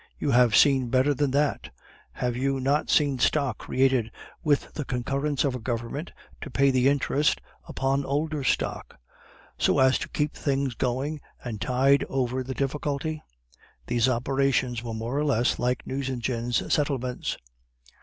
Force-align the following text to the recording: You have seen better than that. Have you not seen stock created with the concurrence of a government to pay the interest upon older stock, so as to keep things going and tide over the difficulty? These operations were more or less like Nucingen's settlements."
You 0.17 0.31
have 0.31 0.55
seen 0.55 0.89
better 0.89 1.13
than 1.13 1.29
that. 1.29 1.69
Have 2.13 2.35
you 2.35 2.59
not 2.59 2.89
seen 2.89 3.19
stock 3.19 3.59
created 3.59 4.09
with 4.43 4.73
the 4.73 4.83
concurrence 4.83 5.43
of 5.43 5.53
a 5.53 5.59
government 5.59 6.11
to 6.41 6.49
pay 6.49 6.71
the 6.71 6.87
interest 6.89 7.39
upon 7.67 8.03
older 8.03 8.43
stock, 8.43 8.97
so 9.59 9.77
as 9.77 9.99
to 9.99 10.09
keep 10.09 10.33
things 10.33 10.73
going 10.73 11.21
and 11.43 11.61
tide 11.61 12.03
over 12.09 12.41
the 12.41 12.55
difficulty? 12.55 13.21
These 13.85 14.09
operations 14.09 14.81
were 14.81 14.95
more 14.95 15.15
or 15.15 15.23
less 15.23 15.59
like 15.59 15.85
Nucingen's 15.85 16.73
settlements." 16.73 17.37